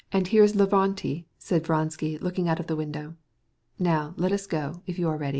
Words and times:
"Here's 0.09 0.53
Lavrenty," 0.55 1.25
said 1.37 1.67
Vronsky, 1.67 2.17
looking 2.17 2.49
out 2.49 2.59
of 2.59 2.65
the 2.65 2.75
window; 2.75 3.17
"now 3.77 4.15
we 4.17 4.29
can 4.29 4.39
go, 4.49 4.81
if 4.87 4.97
you 4.97 5.07
like." 5.07 5.29